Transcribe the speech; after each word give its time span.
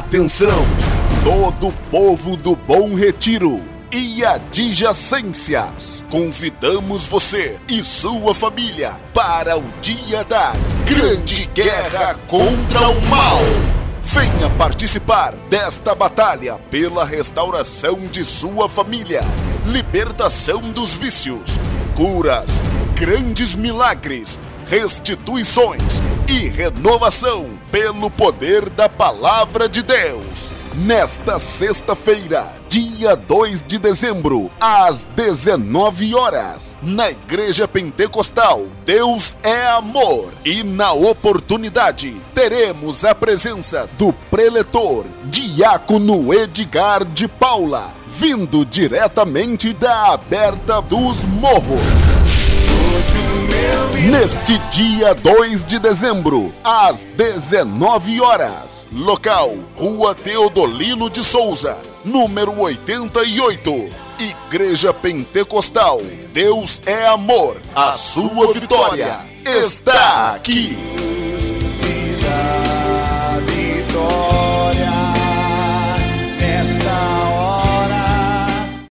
Atenção, 0.00 0.66
todo 1.22 1.70
povo 1.90 2.34
do 2.34 2.56
Bom 2.56 2.94
Retiro 2.94 3.62
e 3.92 4.24
adjacências. 4.24 6.02
Convidamos 6.10 7.04
você 7.04 7.60
e 7.68 7.84
sua 7.84 8.34
família 8.34 8.98
para 9.12 9.58
o 9.58 9.62
dia 9.82 10.24
da 10.24 10.54
Grande 10.86 11.44
Guerra 11.54 12.14
contra 12.26 12.88
o 12.88 13.06
Mal. 13.08 13.40
Venha 14.02 14.48
participar 14.56 15.34
desta 15.50 15.94
batalha 15.94 16.58
pela 16.70 17.04
restauração 17.04 18.06
de 18.06 18.24
sua 18.24 18.70
família, 18.70 19.20
libertação 19.66 20.62
dos 20.72 20.94
vícios, 20.94 21.60
curas, 21.94 22.62
grandes 22.94 23.54
milagres, 23.54 24.38
restituições 24.70 26.00
e 26.28 26.46
renovação 26.46 27.50
pelo 27.72 28.08
poder 28.08 28.70
da 28.70 28.88
Palavra 28.88 29.68
de 29.68 29.82
Deus. 29.82 30.52
Nesta 30.72 31.40
sexta-feira, 31.40 32.54
dia 32.68 33.16
2 33.16 33.64
de 33.64 33.80
dezembro, 33.80 34.48
às 34.60 35.02
19 35.02 36.14
horas, 36.14 36.78
na 36.84 37.10
Igreja 37.10 37.66
Pentecostal 37.66 38.68
Deus 38.86 39.36
é 39.42 39.66
Amor. 39.70 40.32
E 40.44 40.62
na 40.62 40.92
oportunidade, 40.92 42.14
teremos 42.32 43.04
a 43.04 43.12
presença 43.12 43.90
do 43.98 44.12
preletor, 44.12 45.04
Diácono 45.24 46.32
Edgar 46.32 47.04
de 47.04 47.26
Paula, 47.26 47.92
vindo 48.06 48.64
diretamente 48.64 49.72
da 49.72 50.12
Aberta 50.12 50.80
dos 50.80 51.24
Morros. 51.24 52.39
Neste 54.10 54.58
dia 54.70 55.14
2 55.14 55.64
de 55.64 55.78
dezembro, 55.78 56.52
às 56.64 57.04
19 57.04 58.20
horas, 58.20 58.88
local 58.92 59.54
Rua 59.76 60.14
Teodolino 60.14 61.08
de 61.08 61.22
Souza, 61.22 61.78
número 62.04 62.58
88, 62.60 63.88
Igreja 64.18 64.92
Pentecostal. 64.92 66.00
Deus 66.32 66.80
é 66.86 67.06
amor, 67.06 67.60
a 67.74 67.92
sua 67.92 68.52
vitória 68.52 69.18
está 69.44 70.32
aqui. 70.34 70.76